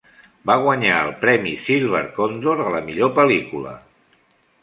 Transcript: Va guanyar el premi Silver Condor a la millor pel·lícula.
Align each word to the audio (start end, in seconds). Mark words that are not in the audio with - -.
Va 0.49 0.53
guanyar 0.61 0.95
el 1.01 1.11
premi 1.25 1.51
Silver 1.65 2.01
Condor 2.17 2.65
a 2.65 2.73
la 2.79 2.81
millor 2.87 3.11
pel·lícula. 3.19 3.75